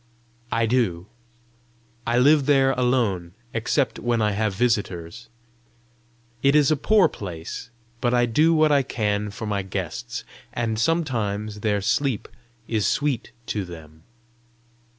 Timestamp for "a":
6.71-6.75